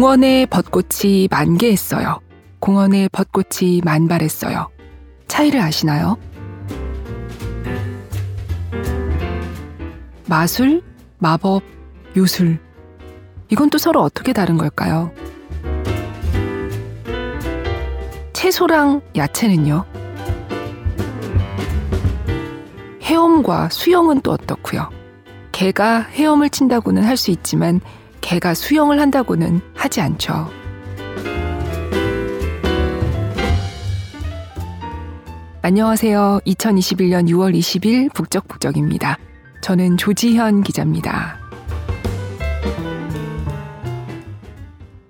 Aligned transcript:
공원에 0.00 0.46
벚꽃이 0.46 1.28
만개했어요. 1.30 2.20
공원에 2.58 3.06
벚꽃이 3.08 3.82
만발했어요. 3.84 4.70
차이를 5.28 5.60
아시나요? 5.60 6.16
마술, 10.26 10.82
마법, 11.18 11.62
요술. 12.16 12.58
이건 13.50 13.68
또 13.68 13.76
서로 13.76 14.00
어떻게 14.00 14.32
다른 14.32 14.56
걸까요? 14.56 15.12
채소랑 18.32 19.02
야채는요? 19.14 19.84
헤엄과 23.02 23.68
수영은 23.68 24.22
또 24.22 24.30
어떻고요? 24.32 24.88
개가 25.52 26.00
헤엄을 26.12 26.48
친다고는 26.48 27.04
할 27.04 27.18
수 27.18 27.30
있지만 27.30 27.82
개가 28.20 28.54
수영을 28.54 29.00
한다고는 29.00 29.60
하지 29.74 30.00
않죠. 30.00 30.50
안녕하세요. 35.62 36.40
2021년 36.46 37.28
6월 37.28 37.56
20일 37.56 38.12
북적북적입니다. 38.14 39.18
저는 39.60 39.98
조지현 39.98 40.62
기자입니다. 40.62 41.38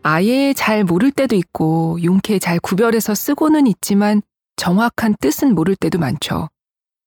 아예 0.03 0.53
잘 0.55 0.83
모를 0.83 1.11
때도 1.13 1.37
있고 1.37 1.99
용케 2.03 2.39
잘 2.39 2.59
구별해서 2.59 3.15
쓰고는 3.15 3.67
있지만 3.67 4.23
정확한 4.57 5.15
뜻은 5.21 5.55
모를 5.55 5.77
때도 5.77 5.99
많죠. 5.99 6.49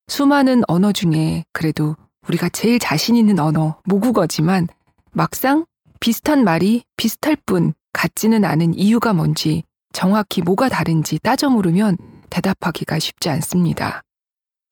수많은 0.08 0.64
언어 0.68 0.92
중에 0.92 1.44
그래도 1.52 1.96
우리가 2.28 2.50
제일 2.50 2.80
자신 2.80 3.16
있는 3.16 3.40
언어, 3.40 3.78
모국어지만 3.86 4.68
막상 5.12 5.66
비슷한 6.04 6.44
말이 6.44 6.84
비슷할 6.98 7.38
뿐 7.46 7.74
같지는 7.94 8.44
않은 8.44 8.74
이유가 8.74 9.14
뭔지 9.14 9.64
정확히 9.94 10.42
뭐가 10.42 10.68
다른지 10.68 11.18
따져 11.20 11.50
물으면 11.50 11.96
대답하기가 12.30 13.00
쉽지 13.00 13.30
않습니다. 13.30 14.02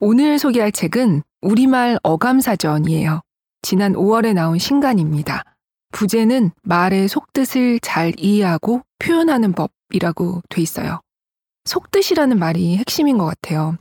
오늘 0.01 0.37
소개할 0.39 0.73
책은 0.73 1.23
우리말 1.41 1.99
어감사전이에요. 2.03 3.21
지난 3.61 3.93
5월에 3.93 4.33
나온 4.33 4.57
신간입니다. 4.59 5.45
부제는 5.93 6.51
말의 6.63 7.07
속뜻을 7.07 7.79
잘 7.79 8.11
이해하고 8.19 8.81
표현하는 8.99 9.53
법이라고 9.53 10.41
돼 10.49 10.61
있어요. 10.61 10.99
속뜻이라는 11.63 12.39
말이 12.39 12.75
핵심인 12.75 13.17
것 13.17 13.23
같아요. 13.23 13.77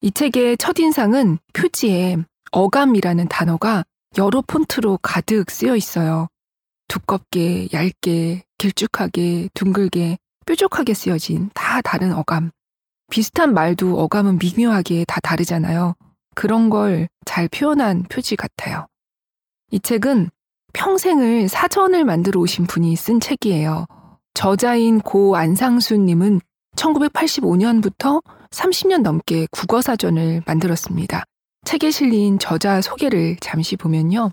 이 0.00 0.10
책의 0.10 0.56
첫인상은 0.56 1.38
표지에 1.52 2.16
어감이라는 2.50 3.28
단어가 3.28 3.84
여러 4.18 4.42
폰트로 4.44 4.98
가득 5.00 5.48
쓰여 5.52 5.76
있어요. 5.76 6.26
두껍게, 6.88 7.68
얇게, 7.72 8.44
길쭉하게, 8.58 9.50
둥글게, 9.54 10.18
뾰족하게 10.46 10.94
쓰여진 10.94 11.50
다 11.54 11.80
다른 11.82 12.12
어감. 12.12 12.50
비슷한 13.10 13.54
말도 13.54 13.98
어감은 14.00 14.38
미묘하게 14.38 15.04
다 15.06 15.20
다르잖아요. 15.20 15.94
그런 16.34 16.70
걸 16.70 17.08
잘 17.26 17.48
표현한 17.48 18.04
표지 18.04 18.34
같아요. 18.36 18.86
이 19.70 19.78
책은 19.78 20.30
평생을 20.72 21.48
사전을 21.48 22.04
만들어 22.04 22.40
오신 22.40 22.66
분이 22.66 22.96
쓴 22.96 23.20
책이에요. 23.20 23.86
저자인 24.32 25.00
고 25.00 25.36
안상수님은 25.36 26.40
1985년부터 26.76 28.22
30년 28.50 29.02
넘게 29.02 29.48
국어사전을 29.50 30.42
만들었습니다. 30.46 31.24
책에 31.64 31.90
실린 31.90 32.38
저자 32.38 32.80
소개를 32.80 33.36
잠시 33.40 33.76
보면요. 33.76 34.30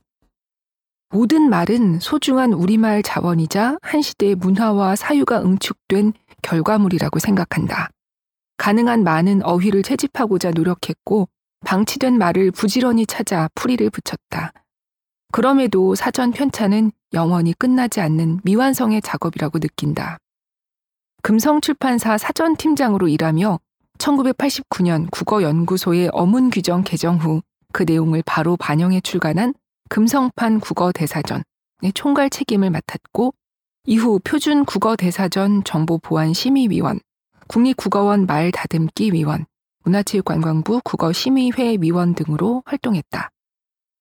모든 1.13 1.47
말은 1.47 1.99
소중한 1.99 2.53
우리말 2.53 3.03
자원이자 3.03 3.77
한 3.83 4.01
시대의 4.01 4.33
문화와 4.33 4.95
사유가 4.95 5.43
응축된 5.43 6.13
결과물이라고 6.41 7.19
생각한다. 7.19 7.91
가능한 8.57 9.03
많은 9.03 9.43
어휘를 9.43 9.83
채집하고자 9.83 10.53
노력했고 10.55 11.29
방치된 11.63 12.17
말을 12.17 12.49
부지런히 12.49 13.05
찾아 13.05 13.47
풀이를 13.53 13.91
붙였다. 13.91 14.53
그럼에도 15.31 15.93
사전 15.93 16.31
편찬은 16.31 16.91
영원히 17.13 17.53
끝나지 17.53 18.01
않는 18.01 18.39
미완성의 18.43 19.03
작업이라고 19.03 19.59
느낀다. 19.59 20.17
금성출판사 21.21 22.17
사전팀장으로 22.17 23.07
일하며 23.07 23.59
1989년 23.99 25.11
국어연구소의 25.11 26.09
어문 26.11 26.49
규정 26.49 26.83
개정 26.83 27.17
후 27.17 27.43
그 27.73 27.83
내용을 27.83 28.23
바로 28.25 28.55
반영해 28.55 29.01
출간한 29.01 29.53
금성판 29.93 30.59
국어 30.59 30.91
대사전의 30.91 31.43
총괄 31.93 32.31
책임을 32.31 32.71
맡았고 32.71 33.35
이후 33.85 34.19
표준 34.23 34.65
국어 34.65 34.95
대사전 34.95 35.63
정보보안심의위원, 35.65 36.99
국립국어원 37.47 38.25
말 38.25 38.51
다듬기 38.51 39.13
위원, 39.13 39.45
문화체육관광부 39.83 40.81
국어심의회 40.83 41.77
위원 41.79 42.15
등으로 42.15 42.63
활동했다. 42.65 43.29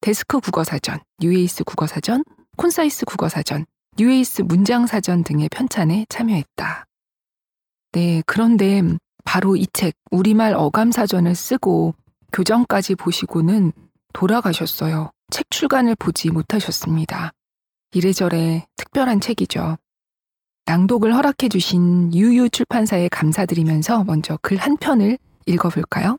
데스크 0.01 0.41
국어사전, 0.41 0.99
뉴에이스 1.19 1.63
국어사전, 1.65 2.25
콘사이스 2.57 3.05
국어사전, 3.05 3.67
뉴에이스 3.99 4.43
문장사전 4.43 5.25
등의 5.25 5.51
편찬에 5.51 6.07
참여했다. 6.09 6.87
네, 7.93 8.23
그런데 8.25 8.81
바로 9.27 9.57
이 9.57 9.67
책, 9.75 9.95
우리말 10.11 10.55
어감사전을 10.55 11.35
쓰고 11.35 11.95
교정까지 12.33 12.95
보시고는 12.95 13.73
돌아가셨어요. 14.15 15.11
책 15.33 15.51
출간을 15.51 15.97
보지 15.97 16.31
못하셨습니다. 16.31 17.33
이래저래 17.95 18.67
특별한 18.77 19.21
책이죠. 19.23 19.79
낭독을 20.67 21.15
허락해 21.15 21.49
주신 21.49 22.13
유유 22.13 22.51
출판사에 22.51 23.09
감사드리면서 23.09 24.05
먼저 24.05 24.39
글 24.43 24.59
한 24.59 24.77
편을 24.77 25.17
읽어볼까요? 25.47 26.19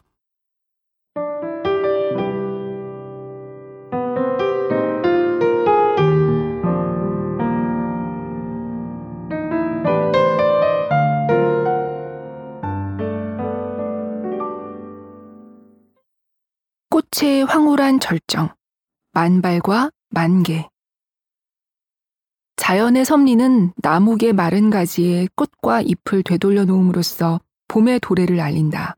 꽃의 16.90 17.46
황홀한 17.46 18.00
절정, 18.00 18.50
만발과 19.16 19.92
만개. 20.10 20.68
자연의 22.56 23.06
섭리는 23.06 23.72
나무의 23.76 24.34
마른 24.34 24.72
가지에 24.72 25.28
꽃과 25.36 25.82
잎을 25.82 26.24
되돌려 26.24 26.66
놓음으로써 26.66 27.40
봄의 27.68 28.00
도래를 28.00 28.40
알린다. 28.40 28.96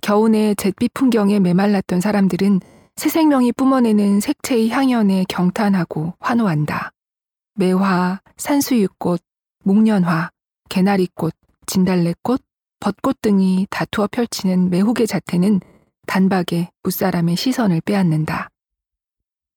겨우내 0.00 0.54
잿빛 0.54 0.94
풍경에 0.94 1.38
메말랐던 1.38 2.00
사람들은 2.00 2.60
새 2.96 3.10
생명이 3.10 3.52
뿜어내는 3.52 4.20
색채의 4.20 4.70
향연에 4.70 5.26
경탄하고 5.28 6.14
환호한다. 6.18 6.92
매화, 7.54 8.20
산수유꽃, 8.38 9.20
목련화, 9.64 10.30
개나리꽃, 10.70 11.34
진달래꽃, 11.66 12.42
벚꽃 12.80 13.20
등이 13.20 13.66
다투어 13.68 14.08
펼치는 14.10 14.70
매혹의 14.70 15.06
자태는 15.06 15.60
단박에 16.06 16.70
무사람의 16.82 17.36
시선을 17.36 17.82
빼앗는다. 17.82 18.48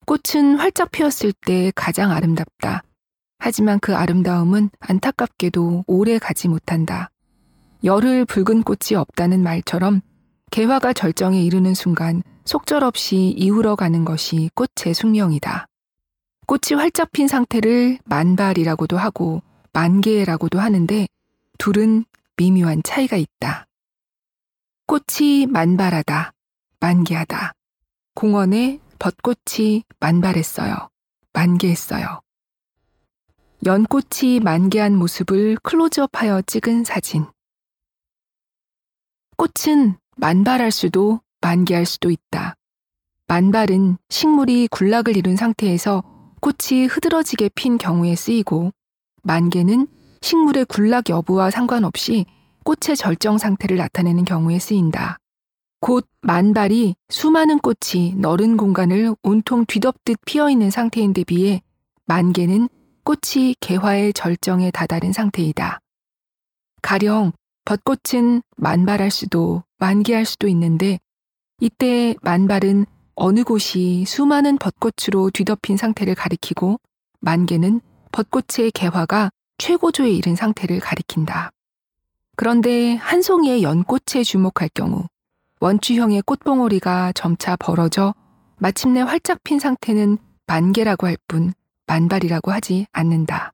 꽃은 0.05 0.57
활짝 0.57 0.91
피었을 0.91 1.33
때 1.33 1.71
가장 1.75 2.11
아름답다. 2.11 2.83
하지만 3.39 3.79
그 3.79 3.95
아름다움은 3.95 4.69
안타깝게도 4.79 5.85
오래 5.87 6.19
가지 6.19 6.47
못한다. 6.47 7.09
열흘 7.83 8.25
붉은 8.25 8.63
꽃이 8.63 8.95
없다는 8.95 9.41
말처럼 9.41 10.01
개화가 10.51 10.93
절정에 10.93 11.41
이르는 11.43 11.73
순간 11.73 12.21
속절없이 12.45 13.33
이울어 13.37 13.75
가는 13.75 14.05
것이 14.05 14.49
꽃의 14.53 14.93
숙명이다. 14.93 15.65
꽃이 16.45 16.79
활짝 16.79 17.11
핀 17.11 17.27
상태를 17.27 17.97
만발이라고도 18.05 18.97
하고 18.97 19.41
만개라고도 19.73 20.59
하는데 20.59 21.07
둘은 21.57 22.05
미묘한 22.37 22.81
차이가 22.83 23.17
있다. 23.17 23.65
꽃이 24.85 25.47
만발하다, 25.47 26.31
만개하다. 26.79 27.53
공원에 28.13 28.79
벚꽃이 29.05 29.83
만발했어요. 29.99 30.89
만개했어요. 31.31 32.21
연꽃이 33.63 34.39
만개한 34.39 34.97
모습을 34.97 35.57
클로즈업하여 35.61 36.41
찍은 36.41 36.85
사진. 36.85 37.27
꽃은 39.37 39.99
만발할 40.17 40.71
수도 40.71 41.21
만개할 41.39 41.85
수도 41.85 42.09
있다. 42.09 42.55
만발은 43.27 43.97
식물이 44.09 44.69
군락을 44.69 45.15
이룬 45.15 45.35
상태에서 45.35 46.01
꽃이 46.41 46.87
흐드러지게 46.87 47.49
핀 47.53 47.77
경우에 47.77 48.15
쓰이고, 48.15 48.71
만개는 49.21 49.87
식물의 50.21 50.65
군락 50.65 51.09
여부와 51.09 51.51
상관없이 51.51 52.25
꽃의 52.63 52.97
절정 52.97 53.37
상태를 53.37 53.77
나타내는 53.77 54.25
경우에 54.25 54.57
쓰인다. 54.57 55.19
곧 55.85 56.07
만발이 56.21 56.95
수많은 57.09 57.59
꽃이 57.59 58.15
너른 58.15 58.57
공간을 58.57 59.13
온통 59.21 59.67
뒤덮듯 59.67 60.17
피어 60.25 60.49
있는 60.49 60.71
상태인데 60.71 61.25
비해 61.25 61.61
만개는 62.05 62.69
꽃이 63.03 63.53
개화의 63.59 64.13
절정에 64.13 64.71
다다른 64.71 65.13
상태이다. 65.13 65.77
가령 66.81 67.33
벚꽃은 67.65 68.41
만발할 68.57 69.11
수도 69.11 69.61
만개할 69.77 70.25
수도 70.25 70.47
있는데 70.47 70.97
이때 71.61 72.15
만발은 72.23 72.87
어느 73.13 73.43
곳이 73.43 74.05
수많은 74.07 74.57
벚꽃으로 74.57 75.29
뒤덮인 75.29 75.77
상태를 75.77 76.15
가리키고 76.15 76.79
만개는 77.19 77.79
벚꽃의 78.11 78.71
개화가 78.73 79.29
최고조에 79.59 80.09
이른 80.09 80.35
상태를 80.35 80.79
가리킨다. 80.79 81.51
그런데 82.35 82.95
한 82.95 83.21
송이의 83.21 83.61
연꽃에 83.61 84.23
주목할 84.23 84.69
경우 84.73 85.03
원추형의 85.65 86.21
꽃봉오리가 86.27 87.13
점차 87.13 87.55
벌어져 87.55 88.13
마침내 88.59 89.01
활짝 89.01 89.39
핀 89.43 89.57
상태는 89.57 90.19
만개라고 90.45 91.07
할 91.07 91.17
뿐 91.27 91.53
만발이라고 91.87 92.51
하지 92.51 92.85
않는다. 92.91 93.51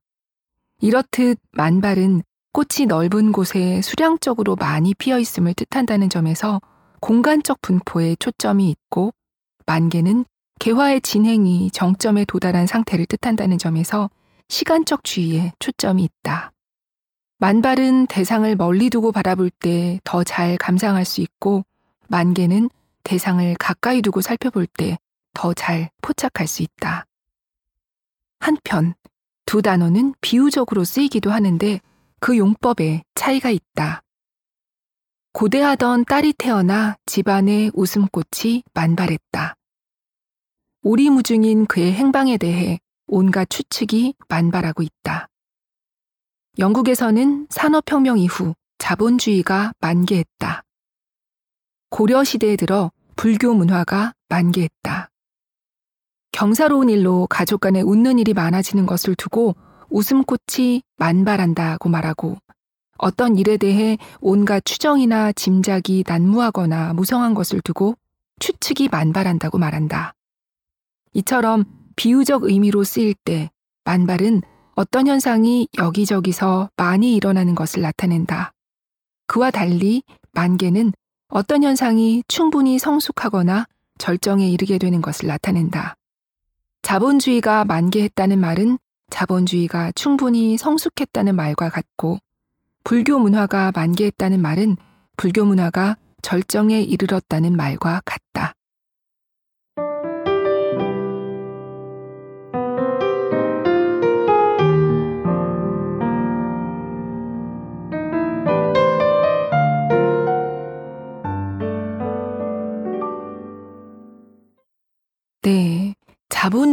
이렇듯 0.81 1.39
만발은 1.53 2.23
꽃이 2.51 2.87
넓은 2.89 3.31
곳에 3.31 3.81
수량적으로 3.81 4.57
많이 4.57 4.93
피어 4.93 5.19
있음을 5.19 5.53
뜻한다는 5.53 6.09
점에서 6.09 6.59
공간적 6.99 7.61
분포에 7.61 8.17
초점이 8.19 8.69
있고 8.69 9.13
만개는 9.65 10.25
개화의 10.59 10.99
진행이 10.99 11.71
정점에 11.71 12.25
도달한 12.25 12.67
상태를 12.67 13.05
뜻한다는 13.05 13.57
점에서 13.57 14.09
시간적 14.49 15.05
주의에 15.05 15.53
초점이 15.59 16.03
있다. 16.03 16.51
만발은 17.39 18.07
대상을 18.07 18.53
멀리 18.57 18.89
두고 18.89 19.13
바라볼 19.13 19.49
때 19.49 20.01
더 20.03 20.25
잘 20.25 20.57
감상할 20.57 21.05
수 21.05 21.21
있고 21.21 21.63
만개는 22.11 22.69
대상을 23.03 23.55
가까이 23.55 24.01
두고 24.01 24.21
살펴볼 24.21 24.67
때 24.67 24.97
더 25.33 25.53
잘 25.53 25.89
포착할 26.01 26.45
수 26.47 26.61
있다. 26.61 27.05
한편 28.39 28.93
두 29.45 29.61
단어는 29.61 30.13
비유적으로 30.21 30.83
쓰이기도 30.83 31.31
하는데 31.31 31.79
그 32.19 32.37
용법에 32.37 33.03
차이가 33.15 33.49
있다. 33.49 34.01
고대하던 35.33 36.05
딸이 36.05 36.33
태어나 36.33 36.97
집안의 37.05 37.71
웃음꽃이 37.73 38.63
만발했다. 38.73 39.55
오리무중인 40.83 41.65
그의 41.67 41.93
행방에 41.93 42.37
대해 42.37 42.79
온갖 43.07 43.49
추측이 43.49 44.15
만발하고 44.27 44.83
있다. 44.83 45.27
영국에서는 46.59 47.47
산업혁명 47.49 48.17
이후 48.19 48.53
자본주의가 48.79 49.73
만개했다. 49.79 50.63
고려시대에 51.91 52.55
들어 52.55 52.91
불교 53.15 53.53
문화가 53.53 54.13
만개했다. 54.29 55.09
경사로운 56.31 56.89
일로 56.89 57.27
가족 57.29 57.59
간에 57.59 57.81
웃는 57.81 58.17
일이 58.17 58.33
많아지는 58.33 58.85
것을 58.85 59.13
두고 59.15 59.55
웃음꽃이 59.89 60.81
만발한다고 60.97 61.89
말하고 61.89 62.37
어떤 62.97 63.37
일에 63.37 63.57
대해 63.57 63.97
온갖 64.21 64.63
추정이나 64.63 65.33
짐작이 65.33 66.05
난무하거나 66.07 66.93
무성한 66.93 67.33
것을 67.33 67.59
두고 67.61 67.95
추측이 68.39 68.87
만발한다고 68.89 69.57
말한다. 69.57 70.13
이처럼 71.13 71.65
비유적 71.97 72.43
의미로 72.45 72.85
쓰일 72.85 73.13
때 73.25 73.51
만발은 73.83 74.41
어떤 74.75 75.07
현상이 75.07 75.67
여기저기서 75.77 76.69
많이 76.77 77.15
일어나는 77.15 77.53
것을 77.53 77.81
나타낸다. 77.81 78.53
그와 79.27 79.51
달리 79.51 80.03
만개는 80.31 80.93
어떤 81.31 81.63
현상이 81.63 82.23
충분히 82.27 82.77
성숙하거나 82.77 83.65
절정에 83.97 84.49
이르게 84.49 84.77
되는 84.77 85.01
것을 85.01 85.27
나타낸다. 85.27 85.95
자본주의가 86.81 87.63
만개했다는 87.63 88.37
말은 88.37 88.77
자본주의가 89.09 89.93
충분히 89.93 90.57
성숙했다는 90.57 91.35
말과 91.35 91.69
같고 91.69 92.19
불교 92.83 93.17
문화가 93.17 93.71
만개했다는 93.73 94.41
말은 94.41 94.75
불교 95.15 95.45
문화가 95.45 95.95
절정에 96.21 96.81
이르렀다는 96.81 97.55
말과 97.55 98.01
같다. 98.03 98.53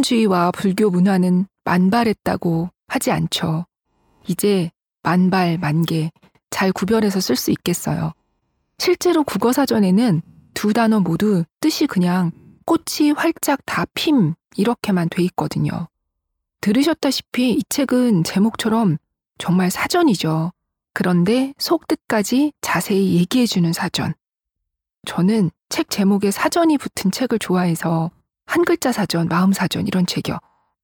자본주의와 0.09 0.51
불교 0.51 0.89
문화는 0.89 1.45
만발했다고 1.63 2.69
하지 2.87 3.11
않죠. 3.11 3.65
이제 4.27 4.71
만발, 5.03 5.57
만개 5.57 6.11
잘 6.49 6.71
구별해서 6.71 7.19
쓸 7.19 7.35
수 7.35 7.51
있겠어요. 7.51 8.13
실제로 8.79 9.23
국어사전에는 9.23 10.21
두 10.53 10.73
단어 10.73 10.99
모두 10.99 11.43
뜻이 11.59 11.85
그냥 11.85 12.31
꽃이 12.65 13.11
활짝 13.15 13.59
다 13.65 13.85
핌 13.93 14.35
이렇게만 14.55 15.09
돼 15.09 15.21
있거든요. 15.23 15.87
들으셨다시피 16.61 17.51
이 17.53 17.63
책은 17.69 18.23
제목처럼 18.23 18.97
정말 19.37 19.69
사전이죠. 19.69 20.51
그런데 20.93 21.53
속뜻까지 21.59 22.53
자세히 22.61 23.15
얘기해주는 23.15 23.71
사전. 23.73 24.13
저는 25.05 25.51
책 25.69 25.89
제목에 25.89 26.31
사전이 26.31 26.77
붙은 26.77 27.11
책을 27.11 27.39
좋아해서 27.39 28.11
한 28.49 28.65
글자 28.65 28.91
사전, 28.91 29.27
마음 29.27 29.53
사전 29.53 29.85
이런 29.85 30.07
책이요. 30.07 30.39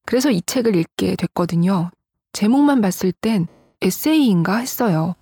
그래서 0.06 0.30
이 0.30 0.40
책을 0.44 0.76
읽게 0.76 1.16
됐거든요. 1.16 1.90
제목만 2.32 2.80
봤을 2.80 3.12
땐 3.12 3.48
에세이인가 3.82 4.58
했어요. 4.58 5.16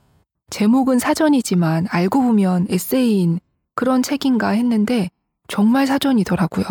제목은 0.49 0.99
사전이지만 0.99 1.87
알고 1.89 2.21
보면 2.21 2.67
에세이인 2.69 3.39
그런 3.75 4.03
책인가 4.03 4.49
했는데 4.49 5.09
정말 5.47 5.87
사전이더라고요. 5.87 6.65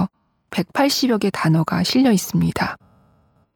180여 0.50 1.18
개 1.18 1.30
단어가 1.30 1.82
실려 1.82 2.12
있습니다. 2.12 2.76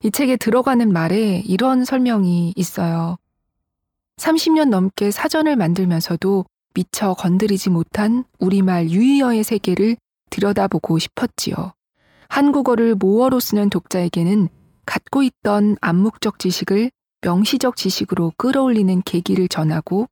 이 0.04 0.10
책에 0.10 0.38
들어가는 0.38 0.90
말에 0.90 1.42
이런 1.44 1.84
설명이 1.84 2.54
있어요. 2.56 3.18
30년 4.16 4.70
넘게 4.70 5.10
사전을 5.10 5.56
만들면서도 5.56 6.46
미처 6.72 7.12
건드리지 7.12 7.68
못한 7.68 8.24
우리말 8.38 8.88
유의어의 8.88 9.44
세계를 9.44 9.98
들여다보고 10.30 10.98
싶었지요. 10.98 11.75
한국어를 12.28 12.94
모어로 12.94 13.40
쓰는 13.40 13.70
독자에게는 13.70 14.48
갖고 14.84 15.22
있던 15.22 15.76
암묵적 15.80 16.38
지식을 16.38 16.90
명시적 17.22 17.76
지식으로 17.76 18.32
끌어올리는 18.36 19.02
계기를 19.02 19.48
전하고 19.48 20.06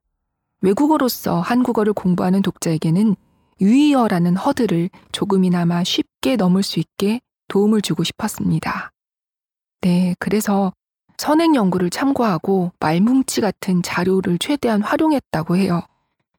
외국어로서 0.60 1.40
한국어를 1.40 1.92
공부하는 1.92 2.42
독자에게는 2.42 3.16
유의어라는 3.60 4.36
허들을 4.36 4.90
조금이나마 5.12 5.84
쉽게 5.84 6.36
넘을 6.36 6.62
수 6.62 6.80
있게 6.80 7.20
도움을 7.48 7.82
주고 7.82 8.02
싶었습니다. 8.02 8.90
네, 9.82 10.16
그래서 10.18 10.72
선행 11.18 11.54
연구를 11.54 11.90
참고하고 11.90 12.72
말뭉치 12.80 13.40
같은 13.40 13.82
자료를 13.82 14.38
최대한 14.38 14.82
활용했다고 14.82 15.56
해요. 15.56 15.82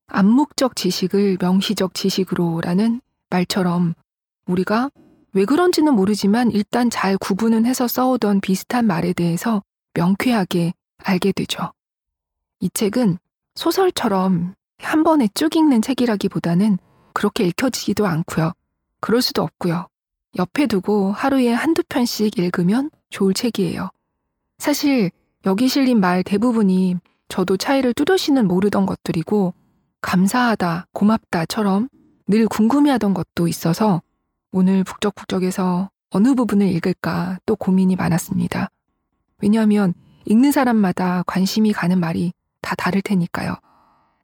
암묵적 0.08 0.75
지식을 0.75 1.38
명시적 1.39 1.94
지식으로라는 1.94 3.01
말처럼 3.29 3.94
우리가 4.48 4.89
왜 5.36 5.44
그런지는 5.44 5.94
모르지만 5.96 6.50
일단 6.51 6.89
잘 6.89 7.18
구분은 7.18 7.65
해서 7.65 7.89
써오던 7.89 8.39
비슷한 8.39 8.88
말에 8.88 9.12
대해서 9.12 9.62
명쾌하게 9.94 10.74
알게 11.04 11.34
되죠. 11.34 11.74
이 12.62 12.70
책은 12.70 13.18
소설처럼 13.56 14.56
한 14.77 15.04
번에 15.04 15.27
쭉 15.34 15.54
읽는 15.54 15.82
책이라기보다는 15.82 16.77
그렇게 17.12 17.44
읽혀지지도 17.48 18.08
않고요. 18.08 18.54
그럴 19.01 19.22
수도 19.22 19.44
없고요. 19.44 19.88
옆에 20.38 20.68
두고 20.68 21.12
하루에 21.12 21.51
한두 21.51 21.84
편씩 21.84 22.39
읽으면 22.39 22.89
좋을 23.10 23.34
책이에요. 23.34 23.89
사실 24.58 25.12
여기 25.46 25.68
실린 25.68 26.00
말 26.00 26.24
대부분이 26.24 26.96
저도 27.27 27.58
차이를 27.58 27.94
뚜렷이는 27.94 28.48
모르던 28.48 28.86
것들이고 28.86 29.54
감사하다, 30.00 30.88
고맙다처럼 30.94 31.89
늘 32.27 32.48
궁금해하던 32.48 33.13
것도 33.13 33.50
있어서 33.50 34.01
오늘 34.57 34.85
북적북적에서 34.85 35.89
어느 36.12 36.33
부분을 36.33 36.65
읽을까 36.69 37.39
또 37.45 37.57
고민이 37.57 37.97
많았습니다. 37.97 38.69
왜냐하면 39.41 39.93
읽는 40.24 40.53
사람마다 40.53 41.24
관심이 41.27 41.74
가는 41.74 42.00
말이 42.00 42.31
다 42.62 42.74
다를 42.75 43.01
테니까요. 43.01 43.55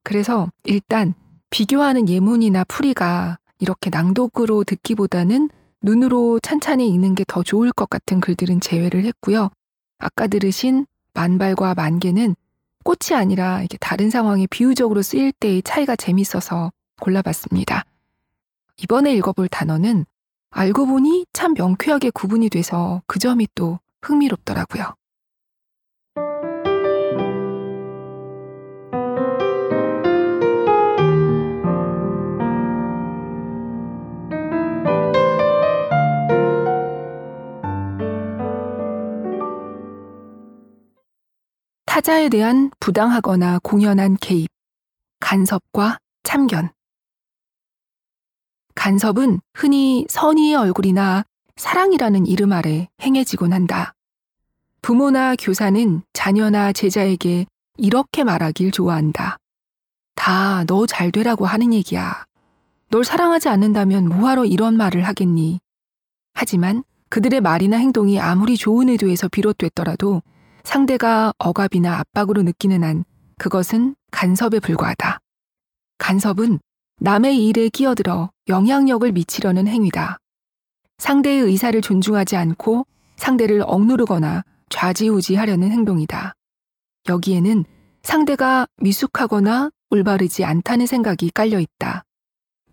그래서 0.03 0.49
일단 0.63 1.15
비교하는 1.49 2.07
예문이나 2.07 2.63
풀이가 2.63 3.39
이렇게 3.59 3.89
낭독으로 3.89 4.63
듣기보다는 4.63 5.49
눈으로 5.81 6.39
찬찬히 6.39 6.87
읽는 6.87 7.15
게 7.15 7.25
더 7.27 7.43
좋을 7.43 7.73
것 7.73 7.89
같은 7.89 8.21
글들은 8.21 8.61
제외를 8.61 9.03
했고요. 9.03 9.49
아까 9.97 10.27
들으신 10.27 10.85
만발과 11.13 11.73
만개는 11.73 12.37
꽃이 12.85 13.19
아니라 13.19 13.63
이게 13.63 13.77
다른 13.81 14.09
상황에 14.09 14.47
비유적으로 14.49 15.01
쓰일 15.01 15.33
때의 15.33 15.61
차이가 15.63 15.97
재밌어서 15.97 16.71
골라봤습니다. 17.01 17.83
이번에 18.77 19.13
읽어볼 19.15 19.49
단어는 19.49 20.05
알고 20.51 20.85
보니 20.85 21.25
참 21.33 21.53
명쾌하게 21.53 22.11
구분이 22.11 22.49
돼서 22.49 23.01
그 23.07 23.19
점이 23.19 23.47
또 23.55 23.79
흥미롭더라고요. 24.01 24.93
타자에 41.85 42.29
대한 42.29 42.71
부당하거나 42.79 43.59
공연한 43.63 44.15
개입, 44.19 44.49
간섭과 45.19 45.97
참견. 46.23 46.71
간섭은 48.75 49.39
흔히 49.53 50.05
선의의 50.09 50.55
얼굴이나 50.55 51.23
사랑이라는 51.55 52.25
이름 52.25 52.51
아래 52.53 52.87
행해지곤 53.01 53.53
한다. 53.53 53.93
부모나 54.81 55.35
교사는 55.35 56.01
자녀나 56.13 56.73
제자에게 56.73 57.45
이렇게 57.77 58.23
말하길 58.23 58.71
좋아한다. 58.71 59.37
다 60.15 60.63
너 60.67 60.85
잘 60.85 61.11
되라고 61.11 61.45
하는 61.45 61.73
얘기야. 61.73 62.25
널 62.89 63.03
사랑하지 63.03 63.49
않는다면 63.49 64.07
뭐하러 64.09 64.45
이런 64.45 64.75
말을 64.75 65.03
하겠니? 65.07 65.59
하지만 66.33 66.83
그들의 67.09 67.41
말이나 67.41 67.77
행동이 67.77 68.19
아무리 68.19 68.57
좋은 68.57 68.89
의도에서 68.89 69.27
비롯됐더라도 69.29 70.21
상대가 70.63 71.33
억압이나 71.37 71.97
압박으로 71.99 72.41
느끼는 72.43 72.83
한 72.83 73.03
그것은 73.37 73.95
간섭에 74.11 74.59
불과하다. 74.59 75.19
간섭은 75.97 76.59
남의 77.03 77.47
일에 77.47 77.67
끼어들어 77.69 78.29
영향력을 78.47 79.11
미치려는 79.11 79.67
행위다. 79.67 80.19
상대의 80.99 81.41
의사를 81.41 81.81
존중하지 81.81 82.35
않고 82.35 82.85
상대를 83.15 83.63
억누르거나 83.65 84.43
좌지우지하려는 84.69 85.71
행동이다. 85.71 86.35
여기에는 87.09 87.65
상대가 88.03 88.67
미숙하거나 88.77 89.71
올바르지 89.89 90.45
않다는 90.45 90.85
생각이 90.85 91.31
깔려 91.31 91.59
있다. 91.59 92.03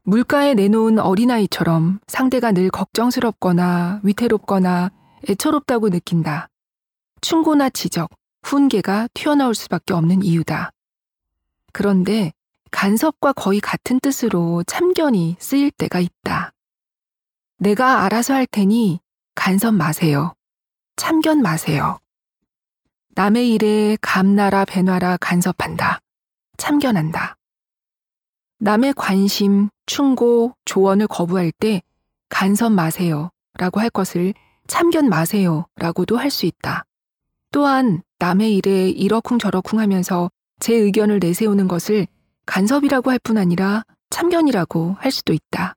물가에 0.03 0.53
내놓은 0.53 0.99
어린아이처럼 0.99 2.01
상대가 2.07 2.53
늘 2.53 2.69
걱정스럽거나 2.69 4.01
위태롭거나 4.03 4.91
애처롭다고 5.27 5.89
느낀다. 5.89 6.49
충고나 7.23 7.71
지적, 7.71 8.11
훈계가 8.43 9.09
튀어나올 9.15 9.55
수밖에 9.55 9.95
없는 9.95 10.23
이유다. 10.23 10.71
그런데 11.73 12.33
간섭과 12.71 13.33
거의 13.33 13.61
같은 13.61 14.01
뜻으로 14.01 14.63
참견이 14.65 15.37
쓰일 15.39 15.71
때가 15.71 16.01
있다. 16.01 16.53
내가 17.59 18.05
알아서 18.05 18.35
할 18.35 18.47
테니 18.47 19.01
간섭 19.35 19.75
마세요. 19.75 20.35
참견 20.97 21.43
마세요. 21.43 21.99
남의 23.15 23.53
일에 23.53 23.97
감나라 24.01 24.65
배나라 24.65 25.17
간섭한다. 25.17 26.01
참견한다. 26.57 27.37
남의 28.61 28.95
관심, 28.95 29.69
충고, 29.87 30.55
조언을 30.65 31.07
거부할 31.07 31.53
때 31.53 31.83
간섭 32.29 32.73
마세요 32.73 33.31
라고 33.55 33.81
할 33.81 33.91
것을 33.91 34.35
참견 34.67 35.09
마세요 35.09 35.67
라고도 35.77 36.17
할 36.17 36.31
수 36.31 36.47
있다. 36.47 36.85
또한 37.51 38.03
남의 38.19 38.55
일에 38.57 38.91
이러쿵저러쿵 38.91 39.81
하면서 39.81 40.31
제 40.61 40.75
의견을 40.75 41.21
내세우는 41.21 41.69
것을 41.69 42.07
간섭이라고 42.49 43.11
할 43.11 43.19
뿐 43.19 43.37
아니라 43.37 43.85
참견이라고 44.09 44.97
할 44.99 45.13
수도 45.13 45.35
있다. 45.35 45.75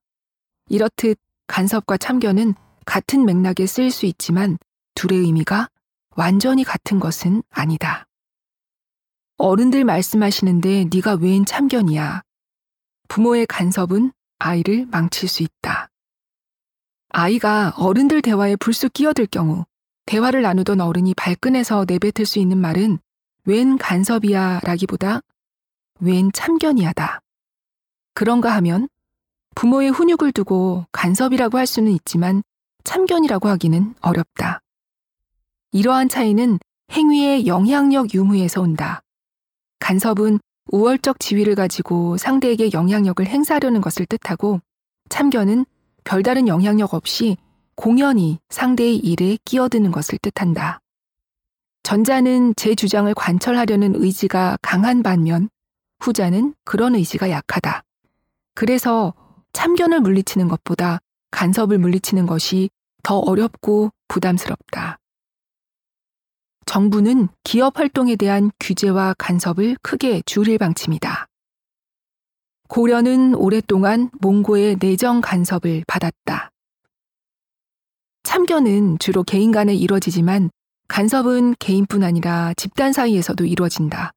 이렇듯 0.70 1.20
간섭과 1.48 1.98
참견은 1.98 2.56
같은 2.86 3.26
맥락에 3.26 3.68
쓰일 3.68 3.92
수 3.92 4.06
있지만 4.06 4.58
둘의 4.96 5.20
의미가 5.20 5.68
완전히 6.16 6.64
같은 6.64 7.00
것은 7.00 7.44
아니다. 7.50 8.06
어른들 9.38 9.84
말씀하시는데 9.84 10.86
네가 10.94 11.16
웬 11.16 11.46
참견이야. 11.46 12.22
부모의 13.10 13.48
간섭은 13.48 14.14
아이를 14.40 14.86
망칠 14.86 15.28
수 15.28 15.44
있다. 15.44 15.90
아이가 17.10 17.74
어른들 17.76 18.22
대화에 18.22 18.56
불쑥 18.56 18.94
끼어들 18.94 19.26
경우 19.26 19.66
대화를 20.06 20.42
나누던 20.42 20.80
어른이 20.80 21.16
발끈해서 21.16 21.84
내뱉을 21.86 22.26
수 22.26 22.40
있는 22.40 22.58
말은 22.60 23.00
웬 23.44 23.78
간섭이야 23.78 24.62
라기보다 24.64 25.22
웬 26.02 26.32
참견이야다. 26.34 27.22
그런가 28.16 28.56
하면 28.56 28.90
부모의 29.56 29.92
훈육을 29.92 30.32
두고 30.32 30.86
간섭이라고 30.92 31.60
할 31.60 31.68
수는 31.68 31.92
있지만 31.92 32.42
참견이라고 32.84 33.48
하기는 33.50 33.94
어렵다. 34.02 34.62
이러한 35.72 36.10
차이는 36.10 36.58
행위의 36.92 37.46
영향력 37.46 38.16
유무에서 38.16 38.62
온다. 38.62 39.02
간섭은 39.80 40.40
우월적 40.72 41.20
지위를 41.20 41.54
가지고 41.54 42.18
상대에게 42.18 42.72
영향력을 42.74 43.24
행사하려는 43.26 43.82
것을 43.82 44.08
뜻하고 44.08 44.60
참견은 45.10 45.66
별다른 46.04 46.48
영향력 46.48 46.96
없이 46.96 47.38
공연히 47.76 48.40
상대의 48.50 48.98
일에 48.98 49.38
끼어드는 49.46 49.92
것을 49.92 50.18
뜻한다. 50.20 50.80
전자는 51.84 52.54
제 52.56 52.74
주장을 52.74 53.14
관철하려는 53.14 53.94
의지가 53.96 54.58
강한 54.64 55.04
반면 55.04 55.50
후자는 56.02 56.56
그런 56.66 56.96
의지가 56.96 57.30
약하다. 57.30 57.84
그래서 58.56 59.14
참견을 59.54 60.02
물리치는 60.02 60.48
것보다 60.48 61.00
간섭을 61.32 61.78
물리치는 61.78 62.26
것이 62.26 62.70
더 63.04 63.18
어렵고 63.20 63.92
부담스럽다. 64.08 64.98
정부는 66.66 67.28
기업 67.44 67.80
활동에 67.80 68.16
대한 68.16 68.52
규제와 68.60 69.16
간섭을 69.18 69.78
크게 69.82 70.22
줄일 70.26 70.58
방침이다. 70.58 71.28
고려는 72.68 73.36
오랫동안 73.36 74.10
몽고의 74.22 74.78
내정 74.80 75.20
간섭을 75.20 75.84
받았다. 75.88 76.52
참견은 78.24 79.00
주로 79.00 79.24
개인 79.24 79.52
간에 79.52 79.74
이뤄지지만 79.74 80.50
간섭은 80.88 81.56
개인뿐 81.60 82.04
아니라 82.04 82.54
집단 82.56 82.94
사이에서도 82.94 83.44
이루어진다. 83.46 84.12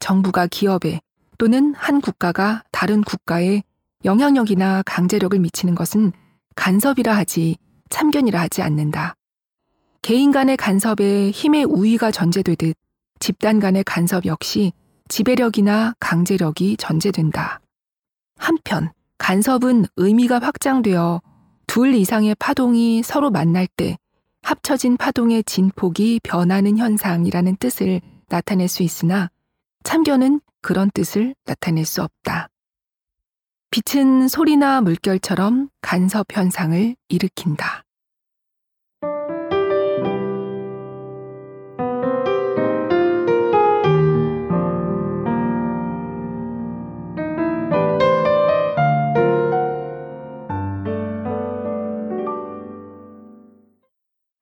정부가 0.00 0.46
기업에 0.48 1.00
또는 1.38 1.74
한 1.74 2.00
국가가 2.00 2.62
다른 2.70 3.02
국가에 3.02 3.62
영향력이나 4.04 4.82
강제력을 4.82 5.38
미치는 5.38 5.74
것은 5.74 6.12
간섭이라 6.56 7.16
하지 7.16 7.56
참견이라 7.90 8.40
하지 8.40 8.62
않는다. 8.62 9.14
개인 10.02 10.32
간의 10.32 10.56
간섭에 10.56 11.30
힘의 11.30 11.64
우위가 11.64 12.10
전제되듯 12.10 12.76
집단 13.18 13.58
간의 13.60 13.84
간섭 13.84 14.26
역시 14.26 14.72
지배력이나 15.08 15.94
강제력이 16.00 16.76
전제된다. 16.76 17.60
한편 18.36 18.92
간섭은 19.18 19.86
의미가 19.96 20.40
확장되어 20.40 21.22
둘 21.66 21.94
이상의 21.94 22.34
파동이 22.38 23.02
서로 23.02 23.30
만날 23.30 23.66
때 23.66 23.96
합쳐진 24.42 24.98
파동의 24.98 25.44
진폭이 25.44 26.20
변하는 26.22 26.76
현상이라는 26.76 27.56
뜻을 27.56 28.00
나타낼 28.28 28.68
수 28.68 28.82
있으나 28.82 29.30
참견은 29.84 30.40
그런 30.64 30.90
뜻을 30.94 31.34
나타낼 31.44 31.84
수 31.84 32.02
없다. 32.02 32.48
빛은 33.70 34.28
소리나 34.28 34.80
물결처럼 34.80 35.68
간섭 35.82 36.28
현상을 36.32 36.96
일으킨다. 37.10 37.82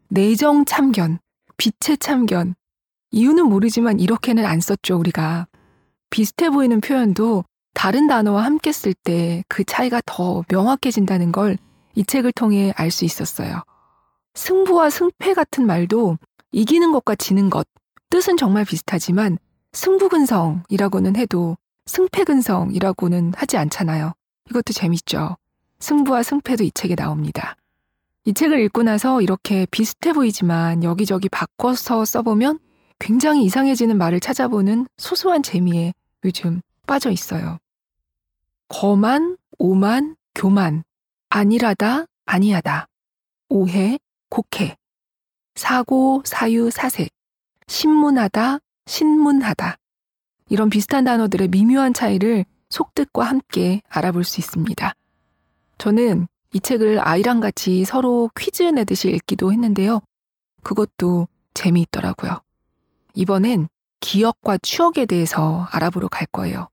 내정 0.09 0.65
참견, 0.67 1.19
빛의 1.57 1.99
참견. 1.99 2.55
이유는 3.11 3.47
모르지만 3.47 3.99
이렇게는 3.99 4.47
안 4.47 4.61
썼죠, 4.61 4.97
우리가. 5.01 5.49
비슷해 6.13 6.51
보이는 6.51 6.81
표현도 6.81 7.45
다른 7.75 8.07
단어와 8.07 8.45
함께 8.45 8.71
쓸 8.71 8.95
때 8.95 9.43
그 9.49 9.65
차이가 9.65 10.01
더 10.07 10.45
명확해진다는 10.49 11.33
걸 11.33 11.57
이 11.95 12.05
책을 12.05 12.33
통해 12.33 12.73
알 12.77 12.91
수 12.91 13.05
있었어요. 13.05 13.63
승부와 14.35 14.91
승패 14.91 15.35
같은 15.35 15.67
말도 15.67 16.19
이기는 16.53 16.93
것과 16.93 17.15
지는 17.17 17.51
것, 17.51 17.67
뜻은 18.11 18.37
정말 18.37 18.65
비슷하지만 18.65 19.39
승부근성이라고는 19.73 21.17
해도 21.17 21.57
승패근성이라고는 21.87 23.33
하지 23.37 23.57
않잖아요. 23.59 24.13
이것도 24.51 24.73
재밌죠. 24.73 25.37
승부와 25.81 26.23
승패도 26.23 26.65
이 26.65 26.71
책에 26.73 26.95
나옵니다. 26.95 27.57
이 28.25 28.33
책을 28.33 28.61
읽고 28.61 28.85
나서 28.85 29.21
이렇게 29.21 29.67
비슷해 29.71 30.13
보이지만 30.13 30.85
여기저기 30.85 31.29
바꿔서 31.29 32.05
써보면 32.05 32.59
굉장히 33.01 33.45
이상해지는 33.45 33.99
말을 33.99 34.21
찾아보는 34.21 34.87
소소한 34.97 35.43
재미에 35.43 35.93
요즘 36.25 36.61
빠져 36.87 37.11
있어요. 37.11 37.59
거만, 38.69 39.37
오만, 39.59 40.17
교만, 40.35 40.83
아니라다, 41.29 42.07
아니하다, 42.25 42.89
오해, 43.49 43.99
곡해, 44.31 44.77
사고, 45.55 46.23
사유, 46.25 46.71
사색, 46.71 47.11
신문하다, 47.67 48.59
신문하다. 48.87 49.77
이런 50.49 50.71
비슷한 50.71 51.05
단어들의 51.05 51.49
미묘한 51.49 51.95
차이를 51.95 52.45
속뜻과 52.71 53.25
함께 53.25 53.83
알아볼 53.89 54.25
수 54.25 54.41
있습니다. 54.41 54.95
저는 55.79 56.27
이 56.55 56.61
책을 56.61 57.07
아이랑 57.07 57.41
같이 57.41 57.85
서로 57.85 58.31
퀴즈 58.37 58.63
내듯이 58.63 59.09
읽기도 59.09 59.53
했는데요. 59.53 60.01
그것도 60.63 61.29
재미있더라고요. 61.55 62.41
이번엔 63.15 63.69
기억과 64.03 64.59
추억에 64.59 65.07
대해서 65.07 65.67
알아보러 65.71 66.09
갈 66.09 66.27
거예요. 66.27 66.69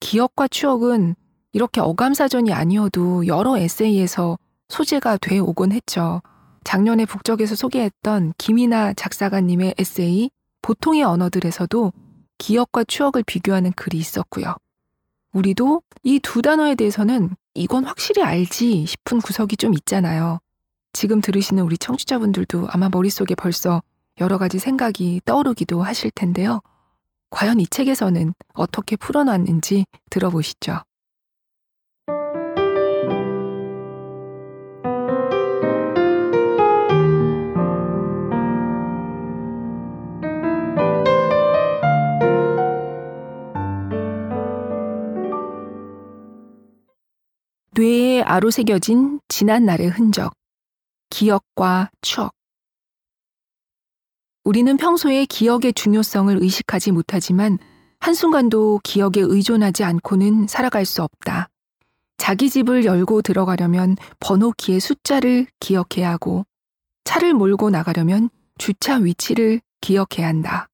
기억과 0.00 0.48
추억은 0.48 1.16
이렇게 1.52 1.80
어감사전이 1.80 2.52
아니어도 2.52 3.26
여러 3.26 3.58
에세이에서 3.58 4.38
소재가 4.68 5.18
돼 5.18 5.38
오곤 5.38 5.72
했죠. 5.72 6.22
작년에 6.64 7.04
북적에서 7.04 7.56
소개했던 7.56 8.34
김이나 8.38 8.92
작사가님의 8.92 9.74
에세이 9.76 10.30
보통의 10.62 11.02
언어들에서도 11.02 11.92
기억과 12.38 12.84
추억을 12.84 13.24
비교하는 13.24 13.72
글이 13.72 13.98
있었고요. 13.98 14.54
우리도 15.32 15.82
이 16.04 16.20
두 16.20 16.42
단어에 16.42 16.76
대해서는 16.76 17.34
이건 17.54 17.84
확실히 17.86 18.22
알지 18.22 18.86
싶은 18.86 19.20
구석이 19.20 19.56
좀 19.56 19.74
있잖아요. 19.74 20.38
지금 20.92 21.20
들으시는 21.20 21.64
우리 21.64 21.76
청취자분들도 21.76 22.68
아마 22.70 22.88
머릿속에 22.88 23.34
벌써 23.34 23.82
여러 24.20 24.38
가지 24.38 24.58
생각이 24.58 25.20
떠오르기도 25.24 25.82
하실 25.82 26.10
텐데요. 26.10 26.60
과연 27.30 27.60
이 27.60 27.66
책에서는 27.66 28.34
어떻게 28.54 28.96
풀어놨는지 28.96 29.84
들어보시죠. 30.10 30.82
뇌에 47.70 48.22
아로 48.22 48.50
새겨진 48.50 49.20
지난 49.28 49.64
날의 49.64 49.88
흔적, 49.88 50.32
기억과 51.10 51.90
추억. 52.00 52.37
우리는 54.48 54.78
평소에 54.78 55.26
기억의 55.26 55.74
중요성을 55.74 56.34
의식하지 56.42 56.92
못하지만 56.92 57.58
한순간도 58.00 58.80
기억에 58.82 59.16
의존하지 59.16 59.84
않고는 59.84 60.46
살아갈 60.46 60.86
수 60.86 61.02
없다. 61.02 61.50
자기 62.16 62.48
집을 62.48 62.86
열고 62.86 63.20
들어가려면 63.20 63.96
번호키의 64.20 64.80
숫자를 64.80 65.46
기억해야 65.60 66.10
하고 66.10 66.46
차를 67.04 67.34
몰고 67.34 67.68
나가려면 67.68 68.30
주차 68.56 68.96
위치를 68.96 69.60
기억해야 69.82 70.26
한다. 70.26 70.66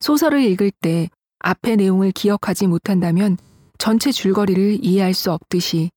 소설을 0.00 0.42
읽을 0.42 0.72
때 0.72 1.08
앞의 1.38 1.76
내용을 1.76 2.10
기억하지 2.10 2.66
못한다면 2.66 3.36
전체 3.78 4.10
줄거리를 4.10 4.84
이해할 4.84 5.14
수 5.14 5.30
없듯이 5.30 5.92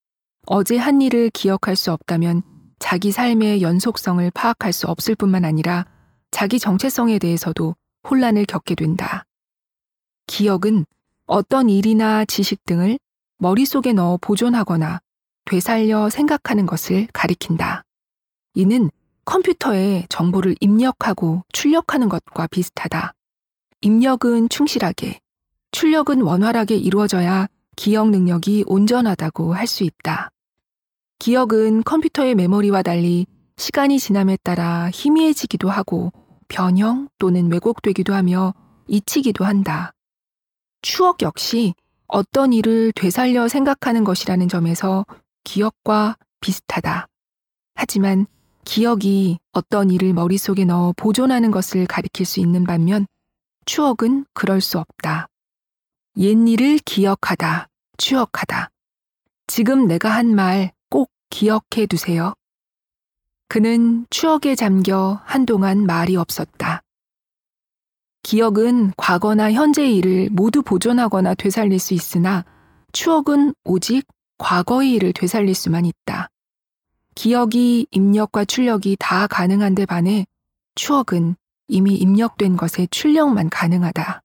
어제 0.46 0.78
한 0.78 1.02
일을 1.02 1.32
기억할 1.32 1.76
수 1.76 1.92
없다면 1.92 2.44
자기 2.78 3.12
삶의 3.12 3.64
연속성을 3.64 4.30
파악할 4.36 4.72
수 4.72 4.86
없을 4.86 5.16
뿐만 5.16 5.46
아니라 5.46 5.88
자기 6.32 6.60
정체성에 6.60 7.20
대해서도 7.20 7.76
혼란을 8.10 8.46
겪게 8.46 8.76
된다. 8.76 9.26
기억은 10.28 10.86
어떤 11.26 11.70
일이나 11.70 12.26
지식 12.26 12.66
등을 12.66 12.98
머릿속에 13.38 13.94
넣어 13.94 14.18
보존하거나 14.22 15.00
되살려 15.46 16.10
생각하는 16.10 16.66
것을 16.66 17.08
가리킨다. 17.14 17.84
이는 18.54 18.90
컴퓨터에 19.26 20.06
정보를 20.10 20.56
입력하고 20.60 21.44
출력하는 21.52 22.10
것과 22.10 22.48
비슷하다. 22.48 23.14
입력은 23.82 24.50
충실하게, 24.50 25.20
출력은 25.72 26.22
원활하게 26.22 26.76
이루어져야 26.76 27.48
기억 27.76 28.10
능력이 28.10 28.66
온전하다고 28.68 29.54
할 29.54 29.68
수 29.68 29.84
있다. 29.84 30.30
기억은 31.20 31.84
컴퓨터의 31.84 32.36
메모리와 32.36 32.82
달리 32.82 33.26
시간이 33.58 34.00
지남에 34.00 34.38
따라 34.44 34.90
희미해지기도 34.92 35.70
하고 35.70 36.12
변형 36.52 37.08
또는 37.18 37.50
왜곡되기도 37.52 38.14
하며 38.14 38.54
잊히기도 38.88 39.46
한다. 39.46 39.94
추억 40.82 41.22
역시 41.22 41.74
어떤 42.08 42.52
일을 42.52 42.92
되살려 42.94 43.48
생각하는 43.48 44.04
것이라는 44.04 44.50
점에서 44.50 45.06
기억과 45.46 46.18
비슷하다. 46.42 47.08
하지만 47.76 48.28
기억이 48.66 49.40
어떤 49.54 49.90
일을 49.90 50.14
머릿속에 50.14 50.66
넣어 50.66 50.94
보존하는 50.98 51.52
것을 51.52 51.88
가리킬 51.88 52.26
수 52.26 52.42
있는 52.42 52.66
반면 52.66 53.08
추억은 53.66 54.26
그럴 54.34 54.60
수 54.60 54.78
없다. 54.78 55.28
옛 56.18 56.36
일을 56.48 56.80
기억하다, 56.80 57.70
추억하다. 57.98 58.70
지금 59.48 59.88
내가 59.88 60.10
한 60.10 60.36
말 60.36 60.72
꼭 60.90 61.10
기억해 61.30 61.86
두세요. 61.88 62.34
그는 63.52 64.06
추억에 64.10 64.56
잠겨 64.56 65.20
한동안 65.26 65.86
말이 65.86 66.16
없었다. 66.16 66.82
기억은 68.24 68.94
과거나 68.96 69.52
현재의 69.52 69.98
일을 69.98 70.30
모두 70.32 70.62
보존하거나 70.62 71.34
되살릴 71.34 71.78
수 71.78 71.94
있으나 71.94 72.46
추억은 72.94 73.54
오직 73.66 74.08
과거의 74.38 74.94
일을 74.94 75.12
되살릴 75.12 75.54
수만 75.54 75.86
있다. 75.86 76.30
기억이 77.14 77.88
입력과 77.92 78.46
출력이 78.46 78.96
다 78.98 79.28
가능한데 79.28 79.86
반해 79.86 80.26
추억은 80.76 81.36
이미 81.68 81.96
입력된 81.96 82.56
것의 82.56 82.88
출력만 82.90 83.50
가능하다. 83.50 84.22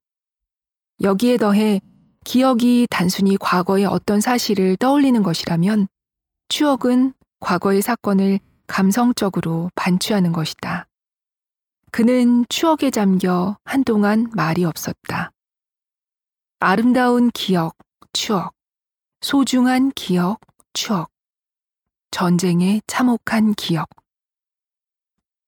여기에 1.01 1.35
더해 1.35 1.81
기억이 2.23 2.87
단순히 2.89 3.35
과거의 3.35 3.87
어떤 3.87 4.21
사실을 4.21 4.77
떠올리는 4.77 5.21
것이라면 5.21 5.89
추억은 6.47 7.11
과거의 7.41 7.81
사건을 7.81 8.39
감성적으로 8.67 9.71
반추하는 9.75 10.31
것이다. 10.31 10.87
그는 11.91 12.45
추억에 12.49 12.91
잠겨 12.91 13.57
한동안 13.63 14.29
말이 14.33 14.63
없었다. 14.65 15.31
아름다운 16.59 17.31
기억, 17.31 17.75
추억, 18.13 18.53
소중한 19.21 19.91
기억, 19.95 20.39
추억, 20.73 21.09
전쟁의 22.11 22.81
참혹한 22.87 23.53
기억. 23.53 23.89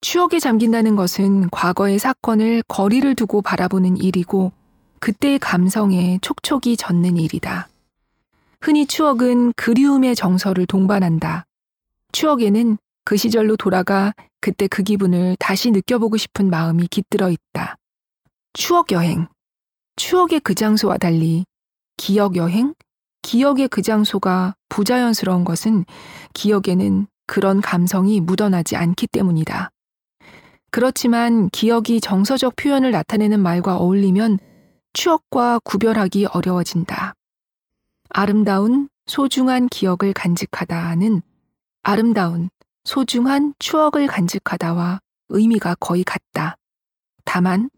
추억에 0.01 0.39
잠긴다는 0.39 0.95
것은 0.95 1.49
과거의 1.49 1.99
사건을 1.99 2.63
거리를 2.67 3.15
두고 3.15 3.41
바라보는 3.41 3.97
일이고 3.97 4.51
그때의 4.99 5.39
감성에 5.39 6.19
촉촉이 6.21 6.77
젖는 6.77 7.17
일이다. 7.17 7.67
흔히 8.61 8.85
추억은 8.85 9.53
그리움의 9.53 10.15
정서를 10.15 10.65
동반한다. 10.65 11.45
추억에는 12.11 12.77
그 13.09 13.17
시절로 13.17 13.57
돌아가 13.57 14.13
그때 14.39 14.67
그 14.67 14.83
기분을 14.83 15.35
다시 15.39 15.71
느껴보고 15.71 16.15
싶은 16.15 16.51
마음이 16.51 16.85
깃들어 16.89 17.31
있다. 17.31 17.75
추억 18.53 18.91
여행. 18.91 19.27
추억의 19.95 20.41
그 20.41 20.53
장소와 20.53 20.99
달리 20.99 21.43
기억 21.97 22.35
여행? 22.35 22.75
기억의 23.23 23.69
그 23.69 23.81
장소가 23.81 24.53
부자연스러운 24.69 25.43
것은 25.43 25.85
기억에는 26.35 27.07
그런 27.25 27.61
감성이 27.61 28.21
묻어나지 28.21 28.75
않기 28.75 29.07
때문이다. 29.07 29.71
그렇지만 30.69 31.49
기억이 31.49 32.01
정서적 32.01 32.57
표현을 32.57 32.91
나타내는 32.91 33.39
말과 33.39 33.77
어울리면 33.77 34.37
추억과 34.93 35.61
구별하기 35.63 36.27
어려워진다. 36.27 37.15
아름다운 38.09 38.87
소중한 39.07 39.67
기억을 39.67 40.13
간직하다는 40.13 41.23
아름다운 41.81 42.51
소중한 42.89 43.53
추억을 43.59 44.07
간직하다와 44.07 44.99
의미가 45.29 45.75
거의 45.75 46.03
같다. 46.03 46.55
다만 47.23 47.69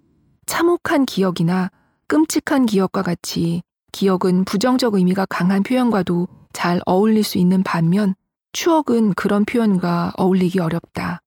참혹한 0.46 1.06
기억이나 1.06 1.70
끔찍한 2.08 2.66
기억과 2.66 3.02
같이 3.02 3.62
기억은 3.92 4.46
부정적 4.46 4.94
의미가 4.94 5.26
강한 5.26 5.64
표현과도 5.64 6.30
잘 6.54 6.80
어울릴 6.86 7.26
수 7.26 7.38
있는 7.38 7.62
반면 7.62 8.16
추억은 8.54 9.14
그런 9.16 9.44
표현과 9.44 10.14
어울리기 10.16 10.62
어렵다. 10.62 11.20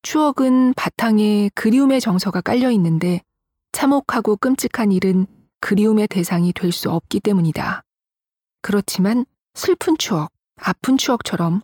추억은 0.00 0.72
바탕에 0.72 1.50
그리움의 1.54 2.00
정서가 2.00 2.40
깔려 2.40 2.70
있는데 2.70 3.20
참혹하고 3.72 4.36
끔찍한 4.36 4.92
일은 4.92 5.26
그리움의 5.60 6.08
대상이 6.08 6.54
될 6.54 6.72
수 6.72 6.90
없기 6.90 7.20
때문이다. 7.20 7.82
그렇지만 8.62 9.26
슬픈 9.52 9.98
추억, 9.98 10.30
아픈 10.56 10.96
추억처럼 10.96 11.60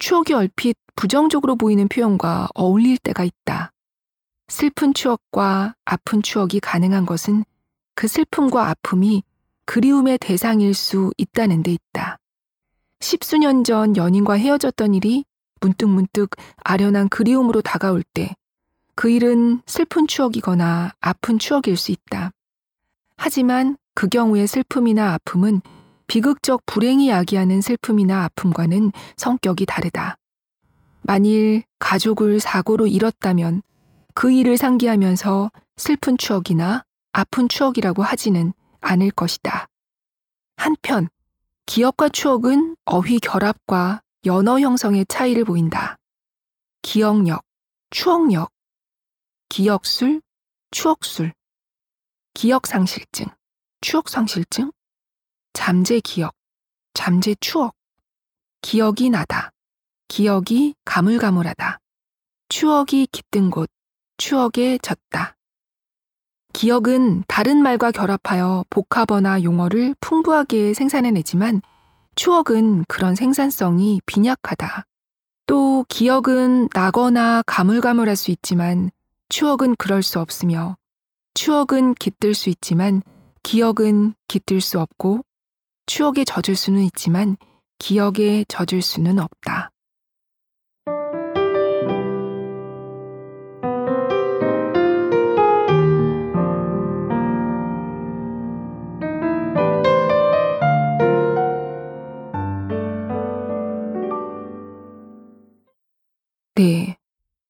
추억이 0.00 0.32
얼핏 0.32 0.76
부정적으로 0.96 1.54
보이는 1.54 1.86
표현과 1.86 2.48
어울릴 2.54 2.98
때가 2.98 3.22
있다. 3.22 3.70
슬픈 4.48 4.92
추억과 4.92 5.76
아픈 5.84 6.22
추억이 6.22 6.58
가능한 6.58 7.06
것은 7.06 7.44
그 7.94 8.08
슬픔과 8.08 8.68
아픔이 8.68 9.22
그리움의 9.66 10.18
대상일 10.18 10.74
수 10.74 11.12
있다는 11.16 11.62
데 11.62 11.70
있다. 11.70 12.18
십수년 12.98 13.62
전 13.62 13.96
연인과 13.96 14.34
헤어졌던 14.34 14.94
일이 14.94 15.24
문득문득 15.60 16.30
아련한 16.64 17.08
그리움으로 17.08 17.62
다가올 17.62 18.02
때 18.02 18.34
그 19.00 19.08
일은 19.08 19.62
슬픈 19.64 20.06
추억이거나 20.06 20.92
아픈 21.00 21.38
추억일 21.38 21.78
수 21.78 21.90
있다. 21.90 22.32
하지만 23.16 23.78
그 23.94 24.08
경우의 24.08 24.46
슬픔이나 24.46 25.14
아픔은 25.14 25.62
비극적 26.10 26.66
불행이 26.66 27.08
야기하는 27.08 27.60
슬픔이나 27.60 28.24
아픔과는 28.24 28.90
성격이 29.16 29.64
다르다. 29.64 30.16
만일 31.02 31.62
가족을 31.78 32.40
사고로 32.40 32.88
잃었다면 32.88 33.62
그 34.12 34.32
일을 34.32 34.56
상기하면서 34.56 35.52
슬픈 35.76 36.18
추억이나 36.18 36.82
아픈 37.12 37.48
추억이라고 37.48 38.02
하지는 38.02 38.52
않을 38.80 39.12
것이다. 39.12 39.68
한편, 40.56 41.08
기억과 41.66 42.08
추억은 42.08 42.74
어휘 42.86 43.20
결합과 43.20 44.00
연어 44.26 44.58
형성의 44.58 45.06
차이를 45.06 45.44
보인다. 45.44 45.96
기억력, 46.82 47.42
추억력, 47.90 48.50
기억술, 49.48 50.20
추억술, 50.72 51.32
기억상실증, 52.34 53.26
추억상실증, 53.80 54.72
잠재 55.52 56.00
기억, 56.00 56.34
잠재 56.94 57.34
추억, 57.40 57.74
기억이 58.62 59.10
나다, 59.10 59.52
기억이 60.08 60.74
가물가물하다, 60.84 61.78
추억이 62.48 63.08
깃든 63.10 63.50
곳, 63.50 63.70
추억에 64.16 64.78
젖다. 64.82 65.36
기억은 66.52 67.24
다른 67.28 67.62
말과 67.62 67.90
결합하여 67.90 68.64
복합어나 68.70 69.42
용어를 69.42 69.94
풍부하게 70.00 70.74
생산해내지만 70.74 71.62
추억은 72.16 72.84
그런 72.86 73.14
생산성이 73.14 74.00
빈약하다. 74.04 74.84
또 75.46 75.84
기억은 75.88 76.68
나거나 76.74 77.42
가물가물할 77.46 78.16
수 78.16 78.30
있지만 78.30 78.90
추억은 79.28 79.76
그럴 79.76 80.02
수 80.02 80.20
없으며 80.20 80.76
추억은 81.34 81.94
깃들 81.94 82.34
수 82.34 82.50
있지만 82.50 83.02
기억은 83.42 84.14
깃들 84.28 84.60
수 84.60 84.80
없고 84.80 85.24
추억에 85.90 86.24
젖을 86.24 86.54
수는 86.54 86.82
있지만 86.82 87.36
기억에 87.80 88.44
젖을 88.46 88.80
수는 88.80 89.18
없다. 89.18 89.72
네. 106.54 106.96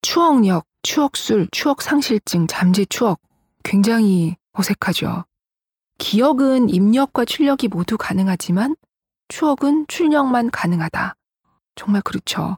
추억력, 0.01 0.65
추억술, 0.81 1.47
추억상실증, 1.53 2.47
잠재 2.47 2.87
추억. 2.87 3.21
굉장히 3.63 4.37
어색하죠. 4.53 5.25
기억은 6.01 6.71
입력과 6.71 7.27
출력이 7.27 7.69
모두 7.69 7.99
가능하지만 7.99 8.75
추억은 9.29 9.85
출력만 9.87 10.51
가능하다. 10.51 11.15
정말 11.77 12.01
그렇죠. 12.03 12.57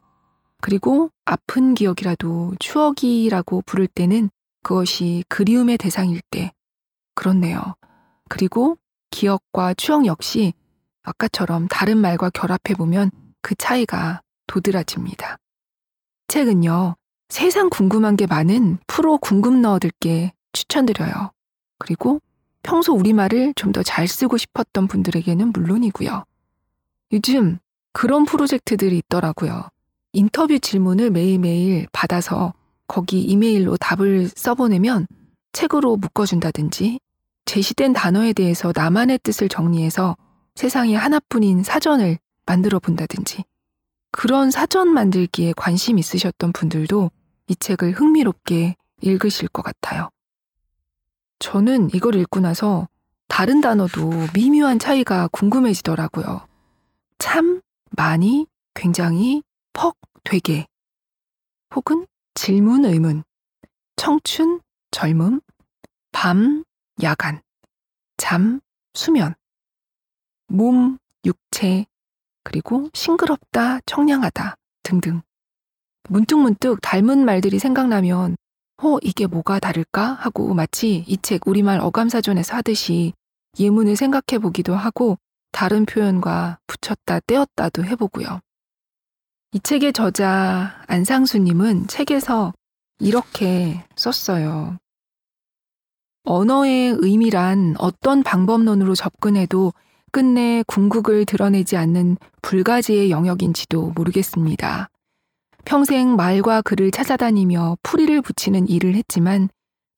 그리고 0.61 1.09
아픈 1.25 1.73
기억이라도 1.73 2.53
추억이라고 2.59 3.63
부를 3.65 3.87
때는 3.87 4.29
그것이 4.63 5.25
그리움의 5.27 5.77
대상일 5.77 6.21
때 6.31 6.53
그렇네요. 7.15 7.75
그리고 8.29 8.77
기억과 9.11 9.73
추억 9.73 10.05
역시 10.05 10.53
아까처럼 11.03 11.67
다른 11.67 11.97
말과 11.97 12.29
결합해보면 12.29 13.11
그 13.41 13.55
차이가 13.55 14.21
도드라집니다. 14.47 15.37
책은요, 16.29 16.95
세상 17.27 17.69
궁금한 17.69 18.15
게 18.15 18.25
많은 18.25 18.77
프로 18.87 19.17
궁금 19.17 19.61
넣어들게 19.61 20.31
추천드려요. 20.53 21.33
그리고 21.77 22.21
평소 22.63 22.93
우리말을 22.93 23.53
좀 23.55 23.71
더 23.71 23.83
잘 23.83 24.07
쓰고 24.07 24.37
싶었던 24.37 24.87
분들에게는 24.87 25.51
물론이고요. 25.51 26.23
요즘 27.11 27.59
그런 27.91 28.25
프로젝트들이 28.25 28.97
있더라고요. 28.99 29.69
인터뷰 30.13 30.59
질문을 30.59 31.11
매일매일 31.11 31.87
받아서 31.91 32.53
거기 32.87 33.21
이메일로 33.21 33.77
답을 33.77 34.29
써보내면 34.35 35.07
책으로 35.53 35.97
묶어준다든지 35.97 36.99
제시된 37.45 37.93
단어에 37.93 38.33
대해서 38.33 38.71
나만의 38.75 39.19
뜻을 39.23 39.49
정리해서 39.49 40.15
세상에 40.55 40.95
하나뿐인 40.95 41.63
사전을 41.63 42.17
만들어 42.45 42.79
본다든지 42.79 43.43
그런 44.11 44.51
사전 44.51 44.89
만들기에 44.89 45.53
관심 45.57 45.97
있으셨던 45.97 46.53
분들도 46.53 47.11
이 47.47 47.55
책을 47.55 47.93
흥미롭게 47.93 48.75
읽으실 49.01 49.47
것 49.49 49.63
같아요. 49.63 50.09
저는 51.43 51.89
이걸 51.93 52.15
읽고 52.15 52.39
나서 52.39 52.87
다른 53.27 53.59
단어도 53.59 54.11
미묘한 54.33 54.79
차이가 54.79 55.27
궁금해지더라고요. 55.27 56.47
참, 57.19 57.59
많이, 57.97 58.47
굉장히, 58.73 59.43
퍽, 59.73 59.97
되게. 60.23 60.65
혹은 61.75 62.07
질문, 62.33 62.85
의문. 62.85 63.23
청춘, 63.97 64.61
젊음. 64.91 65.41
밤, 66.13 66.63
야간. 67.03 67.41
잠, 68.15 68.61
수면. 68.93 69.35
몸, 70.47 70.97
육체. 71.25 71.85
그리고 72.45 72.89
싱그럽다, 72.93 73.81
청량하다 73.85 74.55
등등. 74.81 75.21
문득문득 76.07 76.79
닮은 76.81 77.25
말들이 77.25 77.59
생각나면 77.59 78.37
어, 78.83 78.97
이게 79.01 79.27
뭐가 79.27 79.59
다를까? 79.59 80.13
하고 80.13 80.53
마치 80.53 81.05
이 81.07 81.17
책 81.17 81.47
우리말 81.47 81.79
어감사전에서 81.79 82.57
하듯이 82.57 83.13
예문을 83.59 83.95
생각해 83.95 84.39
보기도 84.41 84.75
하고 84.75 85.17
다른 85.51 85.85
표현과 85.85 86.59
붙였다 86.67 87.21
떼었다도 87.21 87.85
해보고요. 87.85 88.39
이 89.53 89.59
책의 89.59 89.93
저자 89.93 90.83
안상수님은 90.87 91.87
책에서 91.87 92.53
이렇게 92.99 93.83
썼어요. 93.95 94.77
언어의 96.25 96.95
의미란 96.99 97.75
어떤 97.77 98.23
방법론으로 98.23 98.95
접근해도 98.95 99.73
끝내 100.11 100.63
궁극을 100.67 101.25
드러내지 101.25 101.77
않는 101.77 102.17
불가지의 102.41 103.11
영역인지도 103.11 103.91
모르겠습니다. 103.95 104.89
평생 105.65 106.15
말과 106.15 106.61
글을 106.61 106.91
찾아다니며 106.91 107.77
풀이를 107.83 108.21
붙이는 108.21 108.67
일을 108.67 108.95
했지만 108.95 109.49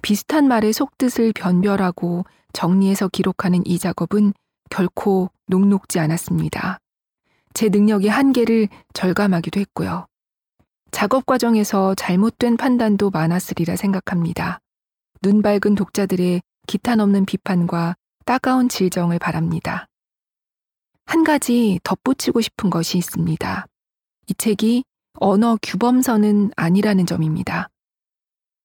비슷한 0.02 0.48
말의 0.48 0.74
속뜻을 0.74 1.34
변별하고 1.34 2.26
정리해서 2.54 3.08
기록하는 3.08 3.66
이 3.66 3.80
작업은 3.80 4.34
결코 4.70 5.30
녹록지 5.48 6.00
않았습니다. 6.00 6.80
제 7.54 7.70
능력의 7.70 8.10
한계를 8.10 8.68
절감하기도 8.94 9.60
했고요. 9.60 10.08
작업 10.92 11.26
과정에서 11.26 11.96
잘못된 11.96 12.58
판단도 12.58 13.10
많았으리라 13.10 13.76
생각합니다. 13.76 14.60
눈 15.22 15.42
밝은 15.42 15.76
독자들의 15.76 16.42
기탄 16.68 17.00
없는 17.00 17.26
비판과 17.26 17.96
따가운 18.26 18.70
질정을 18.70 19.20
바랍니다. 19.20 19.88
한 21.06 21.24
가지 21.24 21.80
덧붙이고 21.84 22.42
싶은 22.42 22.70
것이 22.70 22.98
있습니다. 22.98 23.66
이 24.28 24.34
책이 24.34 24.84
언어 25.16 25.58
규범서는 25.62 26.52
아니라는 26.56 27.06
점입니다. 27.06 27.70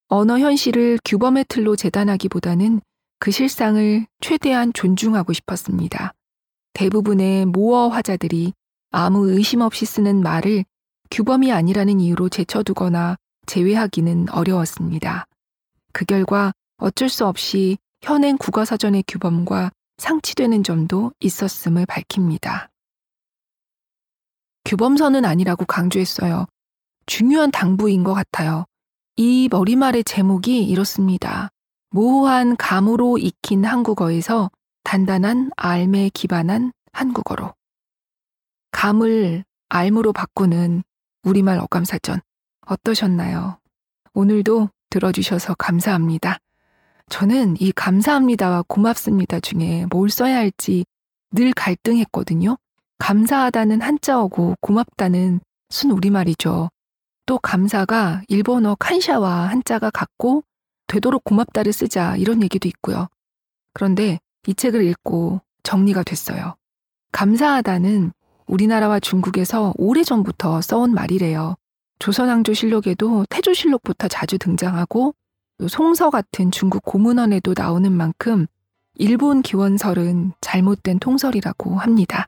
언어 0.07 0.37
현실을 0.39 0.99
규범의 1.05 1.45
틀로 1.47 1.75
재단하기보다는 1.75 2.81
그 3.19 3.31
실상을 3.31 4.05
최대한 4.19 4.73
존중하고 4.73 5.31
싶었습니다. 5.33 6.13
대부분의 6.73 7.45
모어 7.45 7.87
화자들이 7.89 8.53
아무 8.91 9.29
의심 9.29 9.61
없이 9.61 9.85
쓰는 9.85 10.21
말을 10.21 10.65
규범이 11.11 11.51
아니라는 11.51 11.99
이유로 11.99 12.29
제쳐두거나 12.29 13.17
제외하기는 13.45 14.29
어려웠습니다. 14.31 15.27
그 15.93 16.05
결과 16.05 16.51
어쩔 16.77 17.09
수 17.09 17.25
없이 17.25 17.77
현행 18.01 18.37
국어사전의 18.37 19.03
규범과 19.07 19.71
상치되는 19.97 20.63
점도 20.63 21.11
있었음을 21.19 21.85
밝힙니다. 21.85 22.70
규범선은 24.65 25.25
아니라고 25.25 25.65
강조했어요. 25.65 26.45
중요한 27.05 27.51
당부인 27.51 28.03
것 28.03 28.13
같아요. 28.13 28.65
이 29.15 29.49
머리말의 29.51 30.03
제목이 30.03 30.63
이렇습니다. 30.63 31.49
모호한 31.89 32.55
감으로 32.55 33.17
익힌 33.17 33.65
한국어에서 33.65 34.49
단단한 34.83 35.51
알매 35.57 36.09
기반한 36.13 36.71
한국어로. 36.93 37.53
감을 38.71 39.43
알무로 39.69 40.13
바꾸는 40.13 40.83
우리말 41.23 41.59
어감사전 41.59 42.21
어떠셨나요? 42.65 43.59
오늘도 44.13 44.69
들어주셔서 44.89 45.55
감사합니다. 45.55 46.37
저는 47.09 47.57
이 47.59 47.71
감사합니다와 47.73 48.63
고맙습니다 48.67 49.39
중에 49.39 49.85
뭘 49.89 50.09
써야 50.09 50.37
할지 50.37 50.85
늘 51.31 51.51
갈등했거든요. 51.53 52.57
감사하다는 53.01 53.81
한자어고 53.81 54.57
고맙다는 54.61 55.39
순 55.69 55.89
우리말이죠. 55.89 56.69
또 57.25 57.39
감사가 57.39 58.21
일본어 58.27 58.75
칸샤와 58.75 59.49
한자가 59.49 59.89
같고 59.89 60.43
되도록 60.85 61.23
고맙다를 61.23 61.73
쓰자 61.73 62.15
이런 62.17 62.43
얘기도 62.43 62.67
있고요. 62.67 63.07
그런데 63.73 64.19
이 64.45 64.53
책을 64.53 64.83
읽고 64.83 65.41
정리가 65.63 66.03
됐어요. 66.03 66.55
감사하다는 67.11 68.11
우리나라와 68.45 68.99
중국에서 68.99 69.73
오래전부터 69.77 70.61
써온 70.61 70.93
말이래요. 70.93 71.55
조선왕조실록에도 71.97 73.25
태조실록부터 73.31 74.09
자주 74.09 74.37
등장하고 74.37 75.15
또 75.57 75.67
송서 75.67 76.11
같은 76.11 76.51
중국 76.51 76.85
고문원에도 76.85 77.55
나오는 77.57 77.91
만큼 77.91 78.45
일본 78.93 79.41
기원설은 79.41 80.33
잘못된 80.39 80.99
통설이라고 80.99 81.77
합니다. 81.77 82.27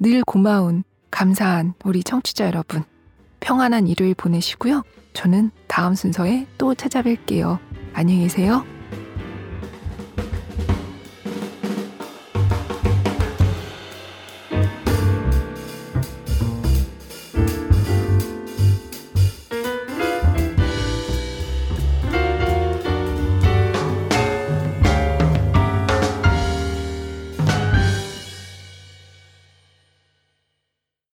늘 0.00 0.22
고마운, 0.22 0.84
감사한 1.10 1.74
우리 1.84 2.04
청취자 2.04 2.46
여러분. 2.46 2.84
평안한 3.40 3.88
일요일 3.88 4.14
보내시고요. 4.14 4.82
저는 5.12 5.50
다음 5.66 5.96
순서에 5.96 6.46
또 6.56 6.74
찾아뵐게요. 6.74 7.58
안녕히 7.94 8.20
계세요. 8.20 8.64